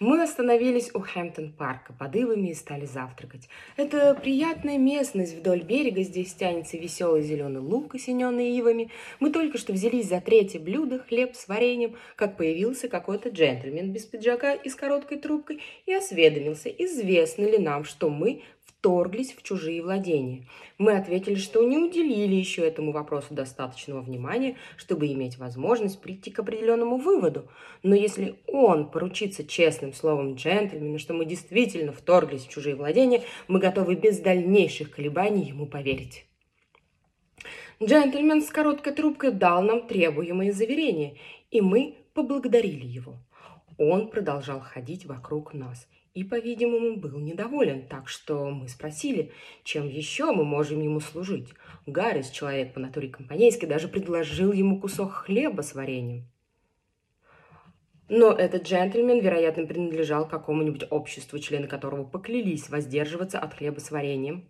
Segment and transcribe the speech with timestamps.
[0.00, 3.48] Мы остановились у Хэмптон-парка под ивами и стали завтракать.
[3.76, 8.90] Это приятная местность вдоль берега, здесь тянется веселый зеленый луг, осененный ивами.
[9.20, 14.04] Мы только что взялись за третье блюдо, хлеб с вареньем, как появился какой-то джентльмен без
[14.04, 18.42] пиджака и с короткой трубкой и осведомился, известно ли нам, что мы
[18.84, 20.46] вторглись в чужие владения.
[20.76, 26.40] Мы ответили, что не уделили еще этому вопросу достаточного внимания, чтобы иметь возможность прийти к
[26.40, 27.48] определенному выводу.
[27.82, 33.58] Но если он поручится честным словом джентльмена, что мы действительно вторглись в чужие владения, мы
[33.58, 36.26] готовы без дальнейших колебаний ему поверить.
[37.82, 41.16] Джентльмен с короткой трубкой дал нам требуемые заверения,
[41.50, 43.14] и мы поблагодарили его.
[43.78, 49.32] Он продолжал ходить вокруг нас– и, по-видимому, был недоволен, так что мы спросили,
[49.64, 51.48] чем еще мы можем ему служить.
[51.86, 56.24] Гаррис, человек по натуре компанейский, даже предложил ему кусок хлеба с вареньем.
[58.08, 64.48] Но этот джентльмен, вероятно, принадлежал какому-нибудь обществу, члены которого поклялись воздерживаться от хлеба с вареньем.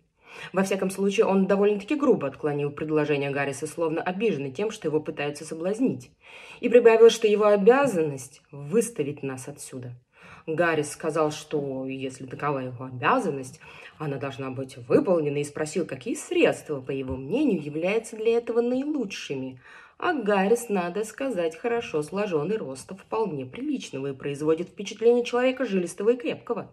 [0.53, 5.45] Во всяком случае, он довольно-таки грубо отклонил предложение Гарриса, словно обиженный тем, что его пытаются
[5.47, 6.11] соблазнить,
[6.61, 9.95] и прибавил, что его обязанность– выставить нас отсюда–
[10.47, 13.61] Гаррис сказал, что если такова его обязанность,
[13.99, 19.61] она должна быть выполнена, и спросил, какие средства, по его мнению, являются для этого наилучшими.
[19.97, 26.17] А Гаррис, надо сказать, хорошо сложенный роста, вполне приличного и производит впечатление человека жилистого и
[26.17, 26.71] крепкого.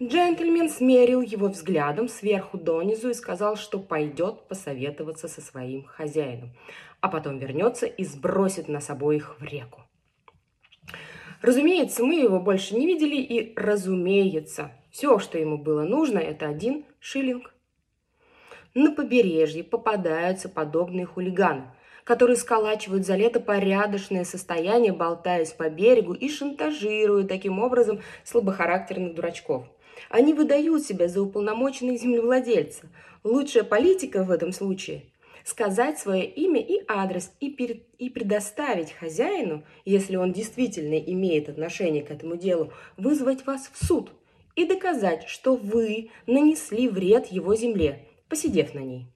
[0.00, 6.50] Джентльмен смерил его взглядом сверху донизу и сказал, что пойдет посоветоваться со своим хозяином,
[7.00, 9.87] а потом вернется и сбросит нас обоих в реку.
[11.40, 16.84] Разумеется, мы его больше не видели, и, разумеется, все, что ему было нужно, это один
[16.98, 17.54] шиллинг.
[18.74, 21.70] На побережье попадаются подобные хулиганы,
[22.04, 29.64] которые сколачивают за лето порядочное состояние, болтаясь по берегу и шантажируя таким образом слабохарактерных дурачков.
[30.10, 32.86] Они выдают себя за уполномоченных землевладельца.
[33.24, 35.04] Лучшая политика в этом случае–
[35.48, 42.02] сказать свое имя и адрес и, перед, и предоставить хозяину, если он действительно имеет отношение
[42.02, 44.12] к этому делу, вызвать вас в суд
[44.56, 49.06] и доказать, что вы нанесли вред его земле, посидев на ней.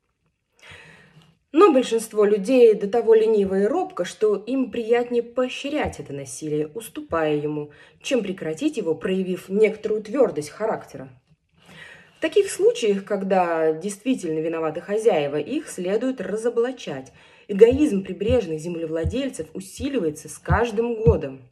[1.53, 7.37] Но большинство людей до того лениво и робко, что им приятнее поощрять это насилие, уступая
[7.37, 11.10] ему, чем прекратить его, проявив некоторую твердость характера
[12.22, 17.12] таких случаях, когда действительно виноваты хозяева, их следует разоблачать.
[17.49, 21.43] Эгоизм прибрежных землевладельцев усиливается с каждым годом.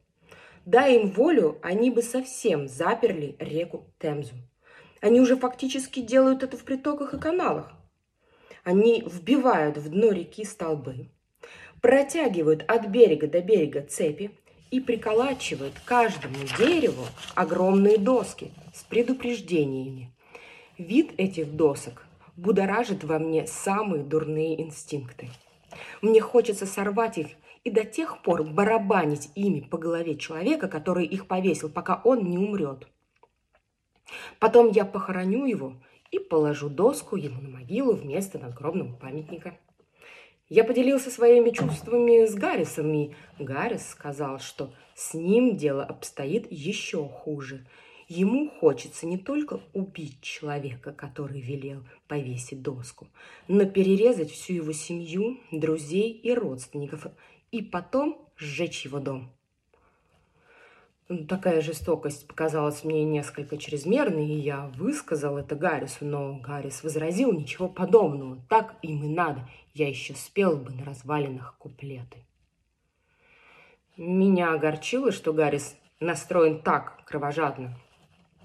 [0.64, 4.34] Дай им волю, они бы совсем заперли реку Темзу.
[5.00, 7.72] Они уже фактически делают это в притоках и каналах.
[8.62, 11.08] Они вбивают в дно реки столбы,
[11.80, 14.30] протягивают от берега до берега цепи
[14.70, 20.12] и приколачивают каждому дереву огромные доски с предупреждениями.
[20.80, 25.28] Вид этих досок будоражит во мне самые дурные инстинкты.
[26.00, 27.26] Мне хочется сорвать их
[27.64, 32.38] и до тех пор барабанить ими по голове человека, который их повесил, пока он не
[32.38, 32.88] умрет.
[34.38, 35.74] Потом я похороню его
[36.12, 39.58] и положу доску ему на могилу вместо надгробного памятника.
[40.48, 47.06] Я поделился своими чувствами с Гаррисом, и Гаррис сказал, что с ним дело обстоит еще
[47.06, 47.66] хуже–
[48.10, 53.06] Ему хочется не только убить человека, который велел повесить доску,
[53.46, 57.06] но перерезать всю его семью, друзей и родственников,
[57.52, 59.30] и потом сжечь его дом.
[61.28, 67.68] Такая жестокость показалась мне несколько чрезмерной, и я высказал это Гаррису, но Гаррис возразил ничего
[67.68, 68.42] подобного.
[68.48, 69.48] Так им и надо.
[69.72, 72.24] Я еще спел бы на развалинах куплеты.
[73.96, 77.78] Меня огорчило, что Гаррис настроен так кровожадно.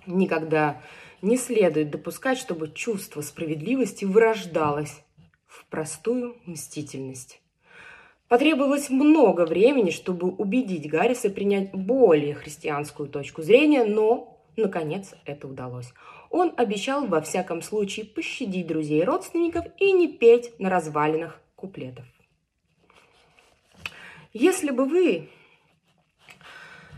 [0.06, 0.82] Никогда
[1.22, 5.02] не следует допускать, чтобы чувство справедливости вырождалось
[5.48, 7.42] в простую мстительность.
[8.28, 15.94] Потребовалось много времени, чтобы убедить Гарриса принять более христианскую точку зрения, но, наконец, это удалось.
[16.32, 22.06] Он обещал во всяком случае пощадить друзей и родственников и не петь на развалинах куплетов.
[24.34, 25.30] Если бы вы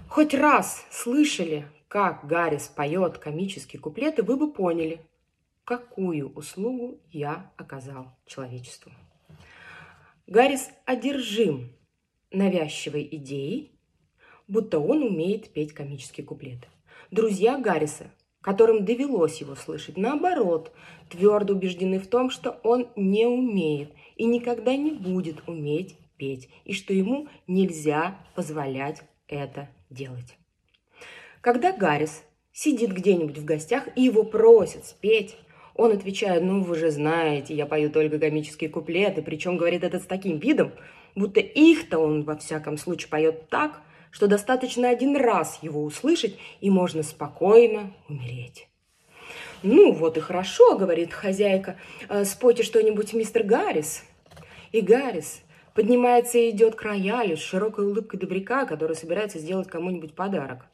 [0.10, 5.02] хоть раз слышали как Гаррис поет комические куплеты, вы бы поняли,
[5.64, 8.92] какую услугу я оказал человечеству.
[10.28, 11.72] Гаррис одержим
[12.32, 13.80] навязчивой идеей,
[14.48, 16.68] будто он умеет петь комические куплеты.
[17.12, 18.12] Друзья Гарриса,
[18.42, 20.74] которым довелось его слышать, наоборот,
[21.10, 26.74] твердо убеждены в том, что он не умеет и никогда не будет уметь петь, и
[26.74, 30.38] что ему нельзя позволять это делать.
[31.48, 35.38] Когда Гаррис сидит где-нибудь в гостях и его просят спеть,
[35.76, 40.06] он отвечает, ну вы же знаете, я пою только комические куплеты, причем говорит это с
[40.06, 40.74] таким видом,
[41.16, 43.80] будто их-то он во всяком случае поет так,
[44.12, 48.68] что достаточно один раз его услышать, и можно спокойно умереть.
[49.64, 51.78] «Ну, вот и хорошо»,— говорит хозяйка,
[52.10, 54.04] «Э, «спойте что-нибудь, мистер Гаррис».
[54.74, 55.40] И Гаррис
[55.74, 60.66] поднимается и идет к роялю с широкой улыбкой добряка, который собирается сделать кому-нибудь подарок.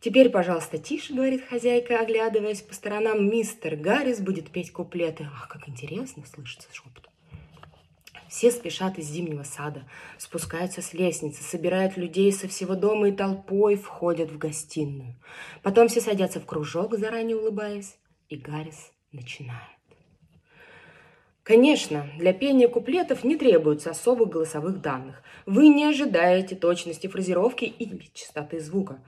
[0.00, 3.28] «Теперь, пожалуйста, тише»,— говорит хозяйка, оглядываясь по сторонам.
[3.28, 5.28] «Мистер Гаррис будет петь куплеты».
[5.32, 7.08] Ах, как интересно слышится шепот.
[8.28, 9.84] Все спешат из зимнего сада,
[10.18, 15.14] спускаются с лестницы, собирают людей со всего дома и толпой входят в гостиную.
[15.62, 17.96] Потом все садятся в кружок, заранее улыбаясь,
[18.28, 19.78] и Гаррис начинает.
[21.42, 25.22] Конечно, для пения куплетов не требуется особых голосовых данных.
[25.46, 29.00] Вы не ожидаете точности фразировки и частоты звука.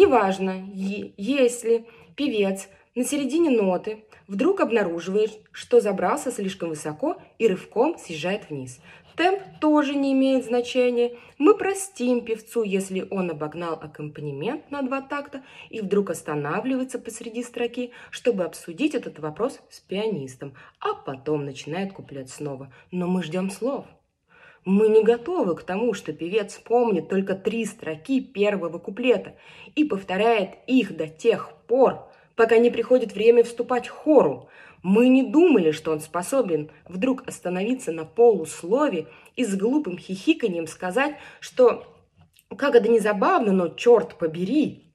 [0.00, 1.84] Неважно, если
[2.16, 8.80] певец на середине ноты вдруг обнаруживает, что забрался слишком высоко и рывком съезжает вниз.
[9.14, 11.18] Темп тоже не имеет значения.
[11.36, 17.90] Мы простим певцу, если он обогнал аккомпанемент на два такта и вдруг останавливается посреди строки,
[18.10, 22.72] чтобы обсудить этот вопрос с пианистом, а потом начинает куплет снова.
[22.90, 23.84] Но мы ждем слов–
[24.64, 29.34] мы не готовы к тому, что певец помнит только три строки первого куплета
[29.74, 34.48] и повторяет их до тех пор, пока не приходит время вступать в хору.
[34.82, 41.16] Мы не думали, что он способен вдруг остановиться на полуслове и с глупым хихиканием сказать,
[41.40, 41.84] что
[42.56, 44.92] как это не забавно, но черт побери,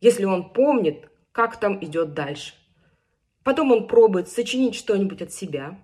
[0.00, 2.54] если он помнит, как там идет дальше.
[3.44, 5.78] Потом он пробует сочинить что-нибудь от себя,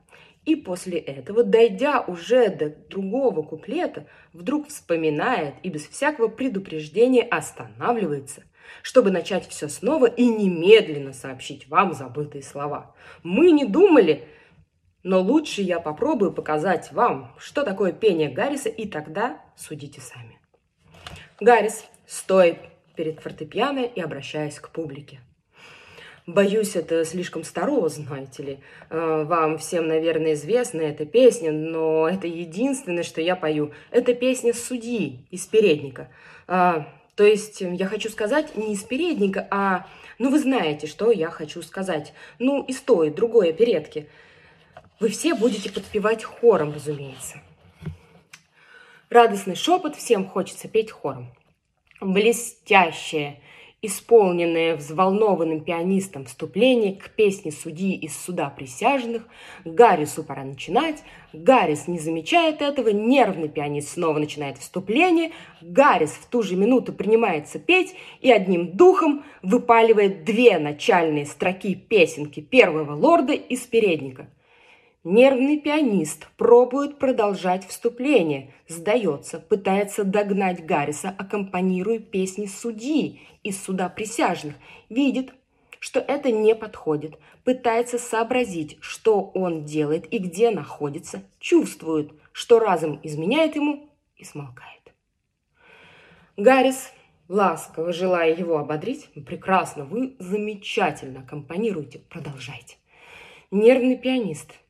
[0.44, 8.44] и после этого, дойдя уже до другого куплета, вдруг вспоминает и без всякого предупреждения останавливается,
[8.82, 12.94] чтобы начать все снова и немедленно сообщить вам забытые слова.
[13.22, 14.28] Мы не думали,
[15.02, 20.38] но лучше я попробую показать вам, что такое пение Гарриса, и тогда судите сами.
[21.40, 22.58] Гаррис стоит
[22.96, 25.20] перед фортепиано и обращаясь к публике.
[26.26, 28.58] Боюсь, это слишком старо, знаете ли.
[28.88, 33.72] Э, вам всем, наверное, известна эта песня, но это единственное, что я пою.
[33.90, 36.08] Это песня судьи из передника.
[36.46, 39.86] А, то есть я хочу сказать не из передника, а...
[40.18, 42.14] Ну, вы знаете, что я хочу сказать.
[42.38, 44.08] Ну, из той, другой оперетки.
[45.00, 47.40] Вы все будете подпевать хором, разумеется.
[49.10, 51.34] Радостный шепот, всем хочется петь хором.
[52.00, 53.40] Блестящее
[53.86, 59.26] исполненное взволнованным пианистом вступление к песне судьи из суда присяжных.
[59.64, 61.02] Гаррису пора начинать.
[61.32, 62.88] Гаррис не замечает этого.
[62.88, 65.32] Нервный пианист снова начинает вступление.
[65.60, 72.40] Гаррис в ту же минуту принимается петь и одним духом выпаливает две начальные строки песенки
[72.40, 74.28] первого лорда из передника.
[75.04, 84.54] Нервный пианист пробует продолжать вступление, сдается, пытается догнать Гарриса, аккомпанируя песни судьи из суда присяжных,
[84.88, 85.34] видит,
[85.78, 92.98] что это не подходит, пытается сообразить, что он делает и где находится, чувствует, что разум
[93.02, 94.94] изменяет ему и смолкает.
[96.38, 96.94] Гаррис,
[97.28, 102.78] ласково желая его ободрить, прекрасно, вы замечательно аккомпанируете, продолжайте.
[103.50, 104.54] Нервный пианист–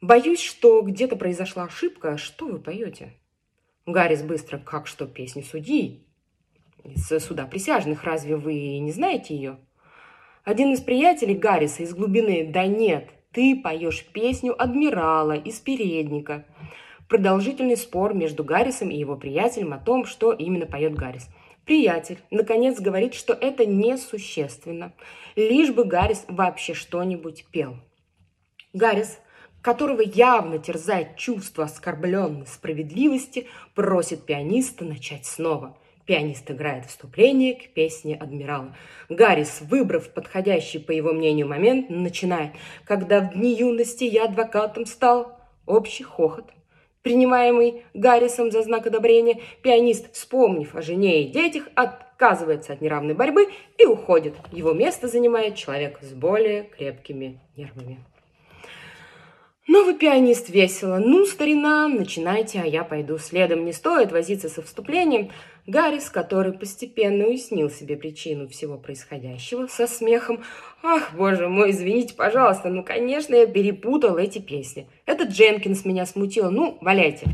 [0.00, 2.16] Боюсь, что где-то произошла ошибка.
[2.16, 3.12] Что вы поете?
[3.84, 6.06] Гаррис быстро, как что, песни судьи?
[6.84, 9.58] Из суда присяжных, разве вы не знаете ее?
[10.44, 16.46] Один из приятелей Гарриса из глубины, да нет, ты поешь песню адмирала из передника.
[17.06, 21.28] Продолжительный спор между Гаррисом и его приятелем о том, что именно поет Гаррис.
[21.66, 24.94] Приятель, наконец, говорит, что это несущественно,
[25.36, 27.76] лишь бы Гаррис вообще что-нибудь пел.
[28.72, 29.20] Гаррис
[29.62, 35.76] которого явно терзает чувство оскорбленной справедливости, просит пианиста начать снова.
[36.06, 38.74] Пианист играет вступление к песне адмирала.
[39.08, 42.52] Гаррис, выбрав подходящий, по его мнению, момент, начинает.
[42.84, 46.46] «Когда в дни юности я адвокатом стал...» Общий хохот.
[47.02, 53.48] Принимаемый Гаррисом за знак одобрения, пианист, вспомнив о жене и детях, отказывается от неравной борьбы
[53.78, 54.34] и уходит.
[54.52, 58.04] Его место занимает человек с более крепкими нервами.
[59.72, 60.98] Новый пианист весело.
[60.98, 63.64] Ну, старина, начинайте, а я пойду следом.
[63.64, 65.30] Не стоит возиться со вступлением.
[65.68, 70.42] Гаррис, который постепенно уяснил себе причину всего происходящего, со смехом.
[70.82, 74.88] Ах, боже мой, извините, пожалуйста, ну, конечно, я перепутал эти песни.
[75.06, 76.50] Это Дженкинс меня смутил.
[76.50, 77.28] Ну, валяйте.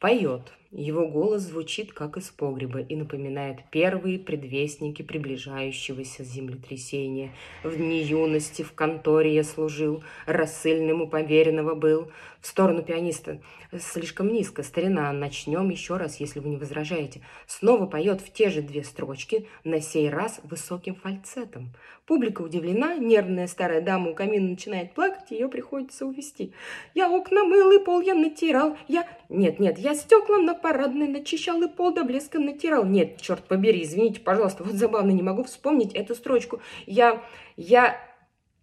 [0.00, 0.52] Поет.
[0.72, 7.32] Его голос звучит, как из погреба, и напоминает первые предвестники приближающегося землетрясения.
[7.64, 12.12] В дни юности в конторе я служил, рассыльным у поверенного был.
[12.40, 13.42] В сторону пианиста.
[13.76, 15.12] Слишком низко, старина.
[15.12, 17.20] Начнем еще раз, если вы не возражаете.
[17.48, 21.72] Снова поет в те же две строчки, на сей раз высоким фальцетом.
[22.10, 26.52] Публика удивлена, нервная старая дама у камина начинает плакать, ее приходится увести.
[26.92, 29.06] Я окна мыл и пол я натирал, я...
[29.28, 32.84] Нет, нет, я стекла на парадной начищал и пол до блеска натирал.
[32.84, 36.60] Нет, черт побери, извините, пожалуйста, вот забавно, не могу вспомнить эту строчку.
[36.84, 37.22] Я...
[37.56, 37.96] я...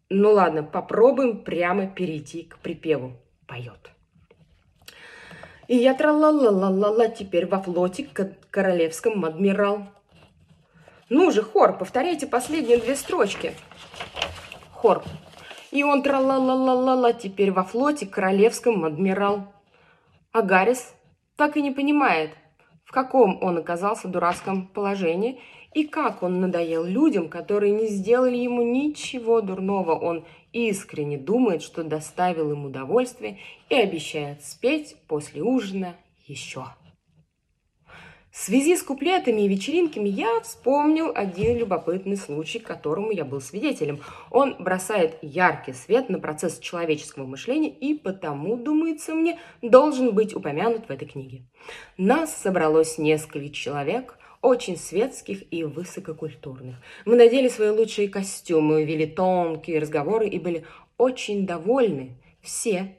[0.09, 3.13] Ну ладно, попробуем прямо перейти к припеву
[3.47, 3.91] поет.
[5.69, 8.09] И я тра-ла-ла-ла-ла-ла теперь во флоте
[8.51, 9.87] королевском адмирал.
[11.09, 13.53] Ну же, хор, повторяйте последние две строчки.
[14.71, 15.03] Хор.
[15.71, 19.53] И он тра-ла-ла-ла-ла-ла теперь во флоте королевском адмирал.
[20.33, 20.93] А Гаррис
[21.37, 22.31] так и не понимает,
[22.83, 25.39] в каком он оказался дурацком положении
[25.73, 29.97] и как он надоел людям, которые не сделали ему ничего дурного.
[29.97, 35.95] Он искренне думает, что доставил им удовольствие и обещает спеть после ужина
[36.25, 36.65] еще.
[38.37, 43.99] В связи с куплетами и вечеринками я вспомнил один любопытный случай, которому я был свидетелем.
[44.29, 50.85] Он бросает яркий свет на процесс человеческого мышления и потому, думается мне, должен быть упомянут
[50.87, 51.45] в этой книге.
[51.97, 56.75] Нас собралось несколько человек, очень светских и высококультурных.
[57.05, 60.63] Мы надели свои лучшие костюмы, вели тонкие разговоры и были
[60.99, 62.97] очень довольны все,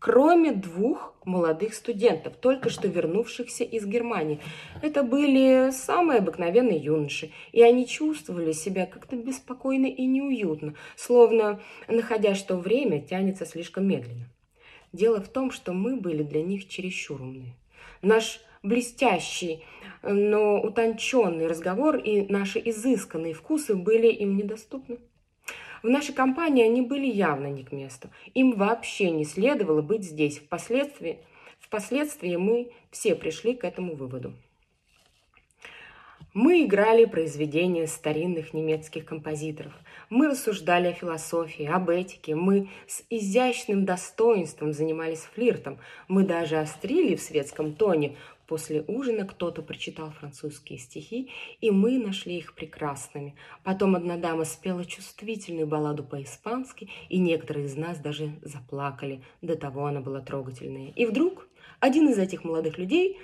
[0.00, 4.40] кроме двух молодых студентов, только что вернувшихся из Германии.
[4.82, 12.34] Это были самые обыкновенные юноши, и они чувствовали себя как-то беспокойно и неуютно, словно, находя,
[12.34, 14.26] что время тянется слишком медленно.
[14.92, 17.54] Дело в том, что мы были для них чересчур умные.
[18.02, 19.62] Наш блестящий,
[20.02, 24.98] но утонченный разговор и наши изысканные вкусы были им недоступны.
[25.82, 28.10] В нашей компании они были явно не к месту.
[28.34, 30.38] Им вообще не следовало быть здесь.
[30.38, 31.18] Впоследствии,
[31.58, 34.34] впоследствии мы все пришли к этому выводу.
[36.32, 39.72] Мы играли произведения старинных немецких композиторов.
[40.10, 42.36] Мы рассуждали о философии, об этике.
[42.36, 45.78] Мы с изящным достоинством занимались флиртом.
[46.06, 48.16] Мы даже острили в светском тоне,
[48.50, 51.30] После ужина кто-то прочитал французские стихи,
[51.60, 53.36] и мы нашли их прекрасными.
[53.62, 59.86] Потом одна дама спела чувствительную балладу по-испански, и некоторые из нас даже заплакали, до того
[59.86, 60.90] она была трогательная.
[60.96, 61.46] И вдруг
[61.78, 63.20] один из этих молодых людей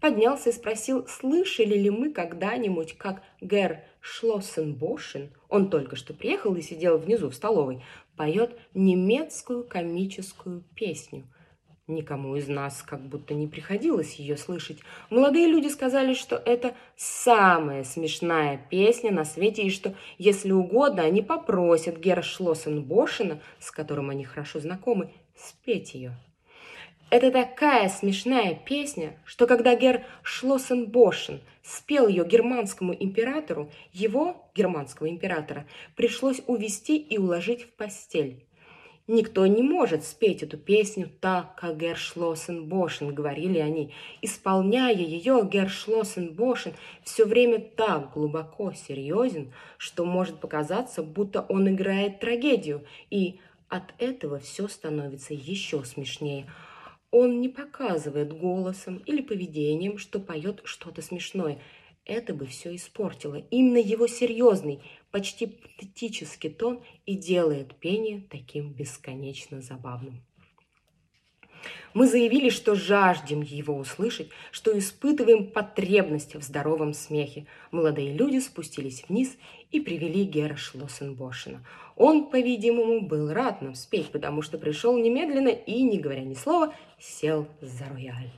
[0.00, 6.62] поднялся и спросил, слышали ли мы когда-нибудь, как Гер Шлоссенбошен, он только что приехал и
[6.62, 7.82] сидел внизу в столовой,
[8.16, 11.26] поет немецкую комическую песню–
[11.88, 14.76] Никому из нас как будто не приходилось ее слышать.
[15.08, 21.22] Молодые люди сказали, что это самая смешная песня на свете, и что, если угодно, они
[21.22, 26.14] попросят Гера Шлоссенбошена, с которым они хорошо знакомы, спеть ее.
[27.08, 35.66] Это такая смешная песня, что когда Гер Шлоссенбошен спел ее германскому императору, его, германского императора,
[35.96, 38.44] пришлось увести и уложить в постель.
[39.08, 43.94] Никто не может спеть эту песню так, как Гершлоссенбошен, говорили они.
[44.20, 52.84] Исполняя ее, Гершлоссенбошен все время так глубоко серьезен, что может показаться, будто он играет трагедию,
[53.08, 56.46] и от этого все становится еще смешнее.
[57.10, 61.58] Он не показывает голосом или поведением, что поет что-то смешное.
[62.04, 63.36] Это бы все испортило.
[63.50, 70.22] Именно его серьезный, почти патетический тон и делает пение таким бесконечно забавным.
[71.94, 77.46] Мы заявили, что жаждем его услышать, что испытываем потребность в здоровом смехе.
[77.70, 79.36] Молодые люди спустились вниз
[79.70, 81.64] и привели Гера Шлоссенбошена.
[81.96, 86.74] Он, по-видимому, был рад нам спеть, потому что пришел немедленно и, не говоря ни слова,
[87.00, 88.30] сел за рояль.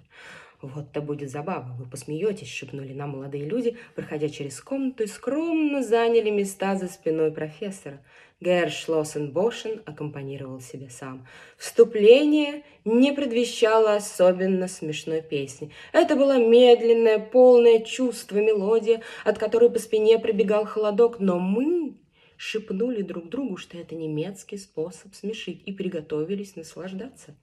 [0.62, 6.28] «Вот-то будет забава, вы посмеетесь»,— шепнули нам молодые люди, проходя через комнату и скромно заняли
[6.28, 8.00] места за спиной профессора.
[8.40, 11.26] Герр Шлоссенбошен аккомпанировал себе сам.
[11.56, 15.70] Вступление не предвещало особенно смешной песни.
[15.92, 21.96] Это была медленная, полная чувства мелодия, от которой по спине пробегал холодок, но мы
[22.36, 27.36] шепнули друг другу, что это немецкий способ смешить, и приготовились наслаждаться.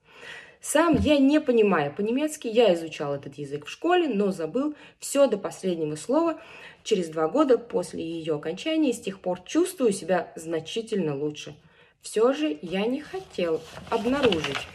[0.62, 5.38] Сам я не понимаю по-немецки, я изучал этот язык в школе, но забыл все до
[5.38, 6.42] последнего слова.
[6.84, 11.56] Через два года после ее окончания с тех пор чувствую себя значительно лучше.
[12.02, 14.68] Все же я не хотел обнаружить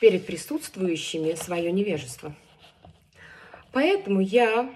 [0.00, 2.34] перед присутствующими свое невежество.
[3.72, 4.70] Поэтому я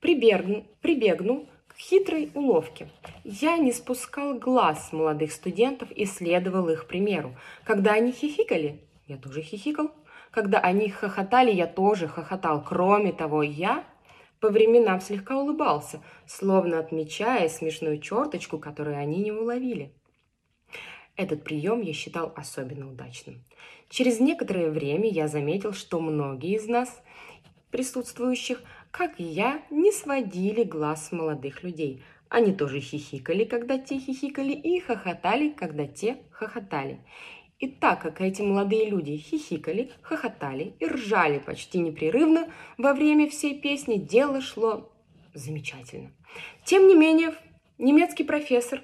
[0.00, 1.48] прибегну, прибегну
[1.80, 2.88] хитрой уловке.
[3.24, 7.34] Я не спускал глаз молодых студентов и следовал их примеру.
[7.64, 9.90] Когда они хихикали, я тоже хихикал.
[10.30, 12.62] Когда они хохотали, я тоже хохотал.
[12.62, 13.84] Кроме того, я
[14.40, 19.92] по временам слегка улыбался, словно отмечая смешную черточку, которую они не уловили.
[21.16, 23.42] Этот прием я считал особенно удачным.
[23.88, 27.02] Через некоторое время я заметил, что многие из нас,
[27.70, 32.02] присутствующих, как и я, не сводили глаз молодых людей.
[32.28, 37.00] Они тоже хихикали, когда те хихикали, и хохотали, когда те хохотали.
[37.58, 43.60] И так как эти молодые люди хихикали, хохотали и ржали почти непрерывно во время всей
[43.60, 44.90] песни, дело шло
[45.34, 46.12] замечательно.
[46.64, 47.34] Тем не менее,
[47.78, 48.82] немецкий профессор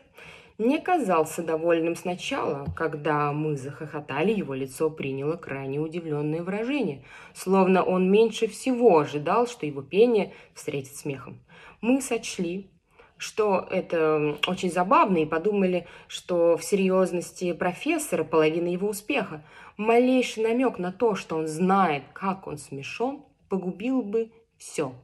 [0.59, 8.11] не казался довольным сначала, когда мы захохотали, его лицо приняло крайне удивленное выражение, словно он
[8.11, 11.41] меньше всего ожидал, что его пение встретит смехом.
[11.81, 12.71] Мы сочли,
[13.19, 19.45] что это очень забавно, и подумали, что в серьезности профессора половина его успеха.
[19.77, 24.95] Малейший намек на то, что он знает, как он смешон, погубил бы все.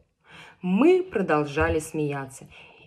[0.63, 2.47] Мы продолжали смеяться,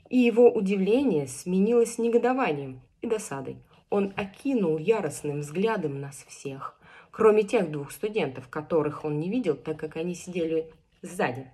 [0.10, 3.58] и его удивление сменилось негодованием и досадой.
[3.90, 6.76] Он окинул яростным взглядом нас всех,
[7.12, 10.72] кроме тех двух студентов, которых он не видел, так как они сидели
[11.02, 11.52] сзади.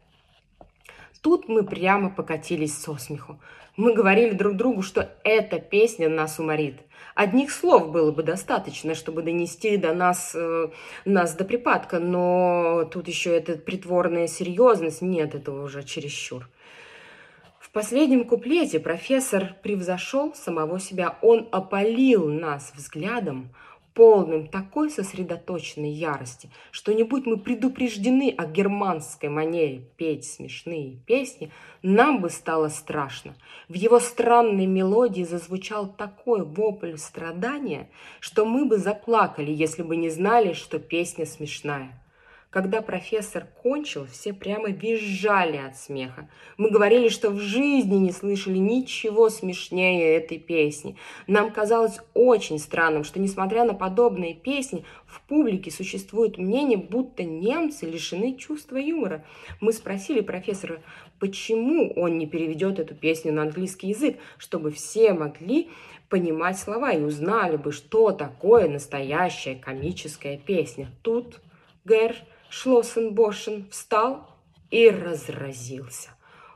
[1.21, 3.39] Тут мы прямо покатились со смеху.
[3.77, 6.81] Мы говорили друг другу, что эта песня нас уморит.
[7.13, 10.69] Одних слов было бы достаточно, чтобы донести до нас, э,
[11.05, 16.49] нас до припадка, но тут еще эта притворная серьезность, нет, этого уже чересчур.
[17.71, 21.17] В последнем куплете профессор превзошел самого себя.
[21.21, 23.55] Он опалил нас взглядом,
[23.93, 31.49] полным такой сосредоточенной ярости, что не будь мы предупреждены о германской манере петь смешные песни,
[31.81, 33.35] нам бы стало страшно.
[33.69, 40.09] В его странной мелодии зазвучал такой вопль страдания, что мы бы заплакали, если бы не
[40.09, 41.97] знали, что песня смешная.
[42.51, 46.29] Когда профессор кончил, все прямо визжали от смеха.
[46.57, 50.97] Мы говорили, что в жизни не слышали ничего смешнее этой песни.
[51.27, 57.85] Нам казалось очень странным, что, несмотря на подобные песни, в публике существует мнение, будто немцы
[57.85, 59.23] лишены чувства юмора.
[59.61, 60.81] Мы спросили профессора,
[61.21, 65.69] почему он не переведет эту песню на английский язык, чтобы все могли
[66.09, 70.91] понимать слова и узнали бы, что такое настоящая комическая песня.
[71.01, 71.39] Тут
[71.83, 72.15] Гэр
[72.51, 74.27] Шлоссенбошен встал
[74.71, 76.09] и разразился.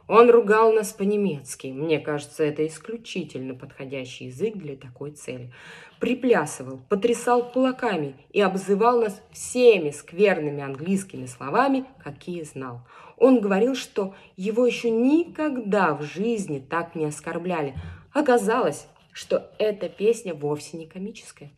[0.09, 1.67] Он ругал нас по-немецки.
[1.67, 5.53] Мне кажется, это исключительно подходящий язык для такой цели.
[6.01, 12.81] Приплясывал, потрясал кулаками и обзывал нас всеми скверными английскими словами, какие знал.
[13.17, 17.73] Он говорил, что его еще никогда в жизни так не оскорбляли.
[18.11, 21.51] Оказалось, что эта песня вовсе не комическая.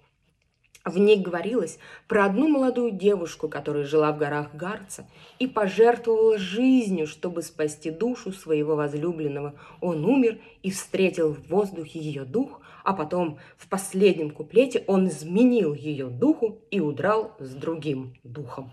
[0.87, 5.05] В ней говорилось про одну молодую девушку, которая жила в горах Гарца
[5.37, 9.55] и пожертвовала жизнью, чтобы спасти душу своего возлюбленного.
[9.81, 15.73] Он умер и встретил в воздухе ее дух, а потом в последнем куплете он изменил
[15.73, 18.71] ее духу и удрал с другим духом.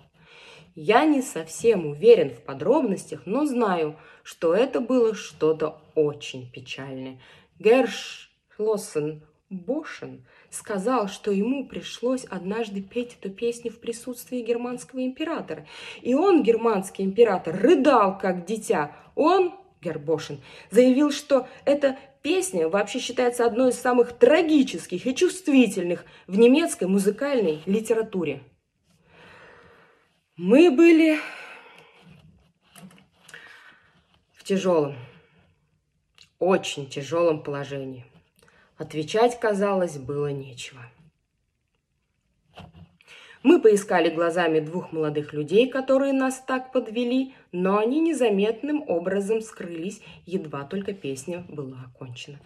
[0.76, 7.20] Я не совсем уверен в подробностях, но знаю, что это было что-то очень печальное.
[7.58, 15.66] Герш Лоссен Бошен сказал, что ему пришлось однажды петь эту песню в присутствии германского императора.
[16.02, 18.96] И он, германский император, рыдал, как дитя.
[19.14, 26.38] Он, Гербошин, заявил, что эта песня вообще считается одной из самых трагических и чувствительных в
[26.38, 28.42] немецкой музыкальной литературе.
[30.36, 31.18] Мы были
[34.32, 34.96] в тяжелом,
[36.38, 38.04] очень тяжелом положении.
[38.76, 40.80] Отвечать, казалось, было нечего.
[43.44, 50.00] Мы поискали глазами двух молодых людей, которые нас так подвели, но они незаметным образом скрылись,
[50.24, 52.38] едва только песня была окончена.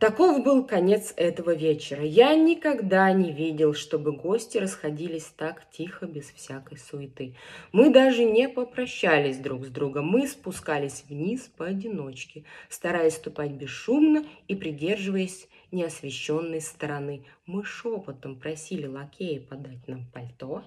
[0.00, 2.02] Таков был конец этого вечера.
[2.02, 7.36] Я никогда не видел, чтобы гости расходились так тихо, без всякой суеты.
[7.72, 10.06] Мы даже не попрощались друг с другом.
[10.06, 17.26] Мы спускались вниз поодиночке, стараясь ступать бесшумно и придерживаясь неосвещенной стороны.
[17.44, 20.64] Мы шепотом просили лакея подать нам пальто,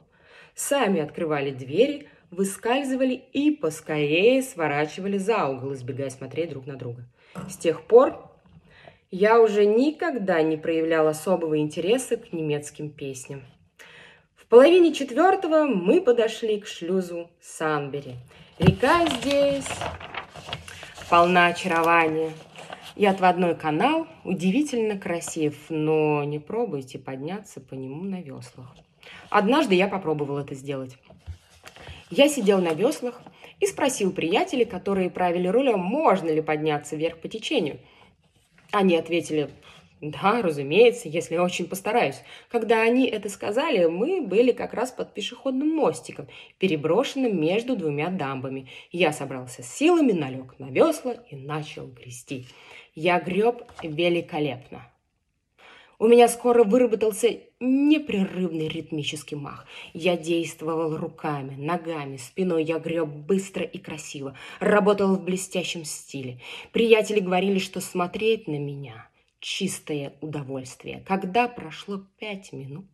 [0.54, 7.08] сами открывали двери, выскальзывали и поскорее сворачивали за угол, избегая смотреть друг на друга.
[7.50, 8.30] С тех пор
[9.14, 13.44] я уже никогда не проявлял особого интереса к немецким песням.
[14.36, 18.16] В половине четвертого мы подошли к шлюзу Санбери.
[18.58, 19.70] Река здесь
[21.12, 22.32] полна очарования.
[22.96, 28.76] И отводной канал удивительно красив, но не пробуйте подняться по нему на веслах.
[29.30, 30.98] Однажды я попробовал это сделать.
[32.10, 33.22] Я сидел на веслах
[33.60, 37.80] и спросил приятелей, которые правили рулем, можно ли подняться вверх по течению.
[38.74, 39.52] Они ответили,
[40.02, 42.24] да, разумеется, если я очень постараюсь.
[42.50, 48.68] Когда они это сказали, мы были как раз под пешеходным мостиком, переброшенным между двумя дамбами.
[48.92, 52.48] Я собрался с силами, налег на весла и начал грести.
[52.96, 54.92] Я греб великолепно.
[56.00, 59.66] У меня скоро выработался непрерывный ритмический мах.
[59.94, 62.64] Я действовал руками, ногами, спиной.
[62.64, 64.36] Я греб быстро и красиво.
[64.60, 66.40] Работал в блестящем стиле.
[66.72, 69.08] Приятели говорили, что смотреть на меня–
[69.40, 71.04] чистое удовольствие.
[71.08, 72.86] Когда прошло пять минут,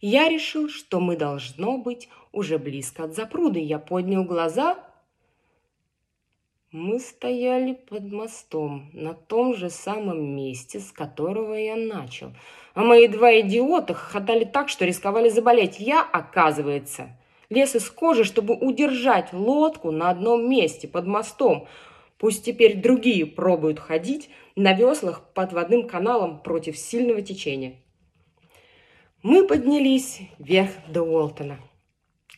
[0.00, 3.60] я решил, что мы должно быть уже близко от запруды.
[3.60, 4.78] Я поднял глаза
[6.72, 12.32] мы стояли под мостом, на том же самом месте, с которого я начал.
[12.74, 15.80] А мои два идиота хохотали так, что рисковали заболеть.
[15.80, 17.16] Я, оказывается,
[17.48, 21.66] лез из кожи, чтобы удержать лодку на одном месте, под мостом.
[22.18, 27.76] Пусть теперь другие пробуют ходить на веслах под водным каналом против сильного течения.
[29.22, 31.58] Мы поднялись вверх до Уолтона.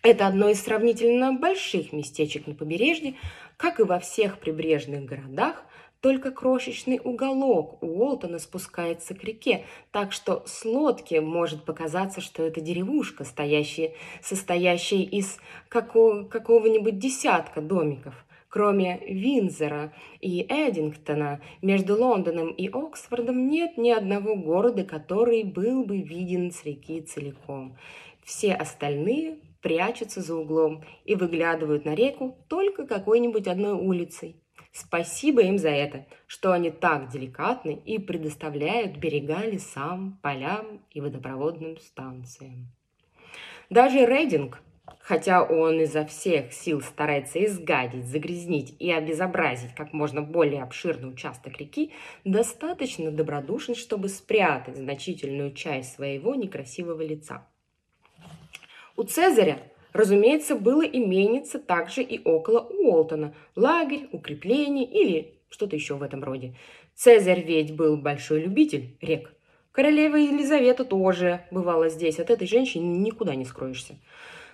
[0.02, 3.14] Это одно из сравнительно больших местечек на побережье,
[3.56, 5.64] как и во всех прибрежных городах,
[6.02, 12.60] только крошечный уголок Уолтона спускается к реке, так что с лодки может показаться, что это
[12.60, 15.38] деревушка, стоящая, состоящая из
[15.68, 18.14] какого, какого-нибудь десятка домиков.
[18.48, 26.02] Кроме Винзера и Эдингтона, между Лондоном и Оксфордом нет ни одного города, который был бы
[26.02, 27.78] виден с реки целиком.
[28.24, 34.36] Все остальные прячутся за углом и выглядывают на реку только какой-нибудь одной улицей.
[34.72, 41.78] Спасибо им за это, что они так деликатны и предоставляют берега лесам, полям и водопроводным
[41.78, 42.68] станциям.
[43.68, 44.62] Даже Рейдинг,
[44.98, 51.58] хотя он изо всех сил старается изгадить, загрязнить и обезобразить как можно более обширный участок
[51.58, 51.92] реки,
[52.24, 57.46] достаточно добродушен, чтобы спрятать значительную часть своего некрасивого лица.
[58.96, 59.58] У Цезаря,
[59.92, 66.54] разумеется, было имениться также и около Уолтона, лагерь, укрепление или что-то еще в этом роде.
[66.94, 69.32] Цезарь ведь был большой любитель рек.
[69.72, 73.96] Королева Елизавета тоже бывала здесь, от этой женщины никуда не скроешься.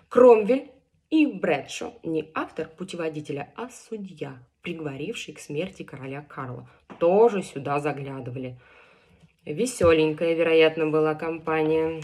[0.09, 0.71] Кромвель
[1.11, 8.59] и Брэдшо не автор путеводителя, а судья, приговоривший к смерти короля Карла, тоже сюда заглядывали.
[9.45, 12.03] Веселенькая, вероятно, была компания.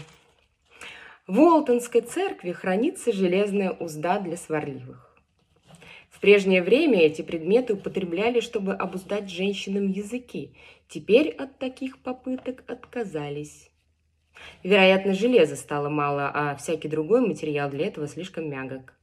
[1.27, 5.11] В Уолтонской церкви хранится железная узда для сварливых.
[6.11, 10.53] В прежнее время эти предметы употребляли, чтобы обуздать женщинам языки.
[10.87, 13.71] Теперь от таких попыток отказались.
[14.61, 18.93] Вероятно, железа стало мало, а всякий другой материал для этого слишком мягок.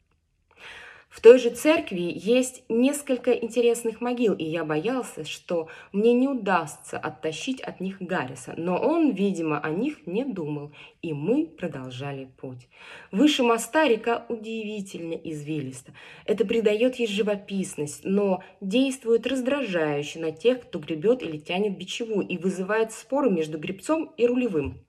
[1.13, 6.97] В той же церкви есть несколько интересных могил, и я боялся, что мне не удастся
[6.97, 8.55] оттащить от них Гарриса.
[8.57, 10.73] Но он, видимо, о них не думал,
[11.03, 12.67] и мы продолжали путь.
[13.11, 15.93] Выше моста река удивительно извилиста.
[16.25, 22.39] Это придает ей живописность, но действует раздражающе на тех, кто гребет или тянет бичеву, и
[22.39, 24.83] вызывает споры между гребцом и рулевым.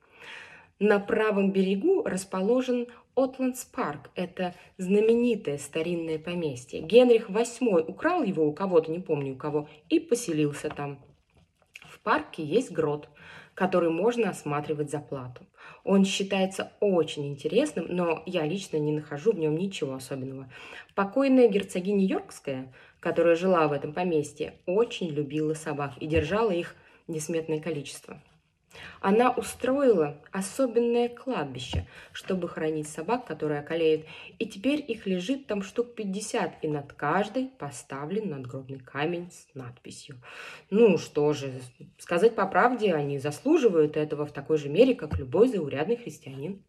[0.80, 6.82] На правом берегу расположен Отландс парк– это знаменитое старинное поместье.
[6.82, 11.00] Генрих VIII украл его у кого-то, не помню у кого, и поселился там.
[11.84, 13.08] В парке есть грот,
[13.54, 15.46] который можно осматривать за плату.
[15.84, 20.52] Он считается очень интересным, но я лично не нахожу в нем ничего особенного.
[20.96, 26.76] Покойная герцогиня Йоркская, которая жила в этом поместье, очень любила собак и держала их
[27.08, 28.20] несметное количество.
[29.02, 34.06] Она устроила особенное кладбище, чтобы хранить собак, которые околеют,
[34.40, 40.22] и теперь их лежит там штук 50, и над каждой поставлен надгробный камень с надписью.
[40.70, 41.52] Ну что же,
[41.98, 46.64] сказать по правде, они заслуживают этого в такой же мере, как любой заурядный христианин.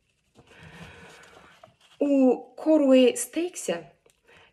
[2.01, 3.93] У Коруэй Стейкся,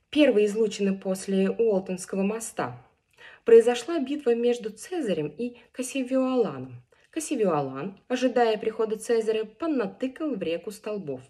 [0.09, 2.77] первой излучины после Уолтонского моста,
[3.45, 6.83] произошла битва между Цезарем и Кассивиоланом.
[7.11, 11.21] Кассивиолан, ожидая прихода Цезаря, понатыкал в реку столбов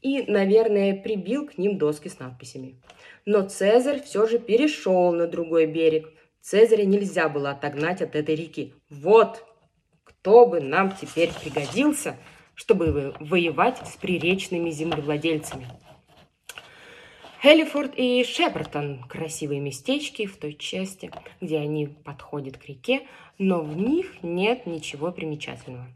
[0.00, 2.80] и, наверное, прибил к ним доски с надписями.
[3.26, 6.12] Но Цезарь все же перешел на другой берег.
[6.40, 8.74] Цезаря нельзя было отогнать от этой реки.
[8.88, 9.44] Вот
[10.04, 12.16] кто бы нам теперь пригодился
[12.54, 15.66] чтобы воевать с приречными землевладельцами.
[17.44, 21.10] Хеллифорд и Шепертон– красивые местечки в той части,
[21.42, 23.02] где они подходят к реке,
[23.36, 25.86] но в них нет ничего примечательного.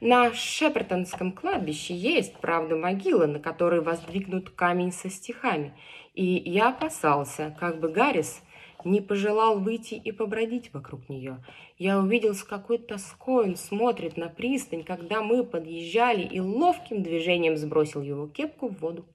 [0.00, 5.74] На Шепертонском кладбище есть, правда, могила, на которой воздвигнут камень со стихами,
[6.14, 8.42] и я опасался, как бы Гаррис
[8.84, 11.38] не пожелал выйти и побродить вокруг нее.
[11.78, 17.56] Я увидел, с какой тоской он смотрит на пристань, когда мы подъезжали, и ловким движением
[17.56, 19.06] сбросил его кепку в воду.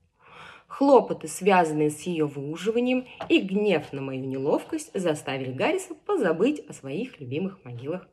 [0.71, 7.19] Хлопоты, связанные с ее выуживанием, и гнев на мою неловкость заставили Гарриса позабыть о своих
[7.19, 8.07] любимых могилах.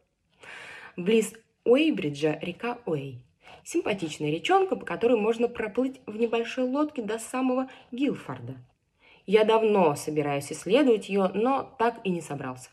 [0.97, 3.23] Близ Уэйбриджа река Уэй.
[3.63, 8.57] Симпатичная речонка, по которой можно проплыть в небольшой лодке до самого Гилфорда.
[9.25, 12.71] Я давно собираюсь исследовать ее, но так и не собрался.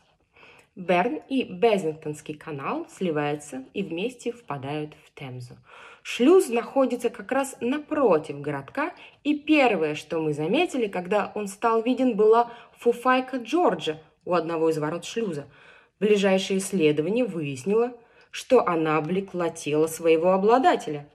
[0.74, 5.54] Берн и Безингтонский канал сливаются и вместе впадают в Темзу.
[6.08, 8.92] Шлюз находится как раз напротив городка,
[9.24, 14.78] и первое, что мы заметили, когда он стал виден, была фуфайка Джорджа у одного из
[14.78, 15.46] ворот шлюза.
[15.98, 17.92] Ближайшее исследование выяснило,
[18.30, 21.08] что она облекла тело своего обладателя.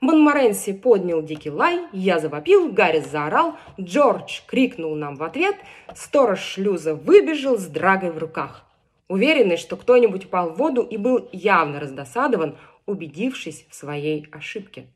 [0.00, 5.54] Монморенси поднял дикий лай, я завопил, Гаррис заорал, Джордж крикнул нам в ответ,
[5.94, 8.64] сторож шлюза выбежал с драгой в руках.
[9.06, 12.56] Уверенный, что кто-нибудь упал в воду и был явно раздосадован,
[12.86, 14.86] убедившись в своей ошибке.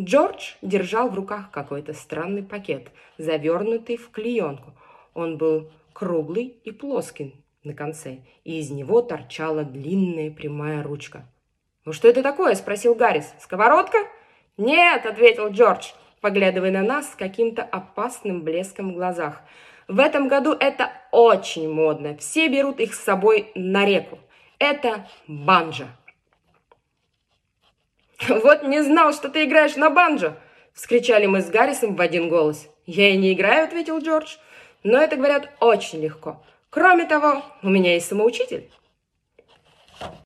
[0.00, 4.72] Джордж держал в руках какой-то странный пакет, завернутый в клеенку.
[5.14, 11.28] Он был круглый и плоский на конце, и из него торчала длинная прямая ручка.
[11.84, 13.34] «Ну что это такое?»– спросил Гаррис.
[13.38, 13.98] «Сковородка?»
[14.56, 19.42] «Нет»,– ответил Джордж, поглядывая на нас с каким-то опасным блеском в глазах.
[19.88, 22.16] «В этом году это очень модно.
[22.16, 24.18] Все берут их с собой на реку.
[24.58, 25.88] Это банджа».
[28.28, 30.36] «Вот не знал, что ты играешь на банджо!»–
[30.74, 32.68] вскричали мы с Гаррисом в один голос.
[32.86, 34.36] «Я и не играю»,– ответил Джордж.
[34.84, 36.42] «Но это, говорят, очень легко.
[36.70, 38.70] Кроме того, у меня есть самоучитель».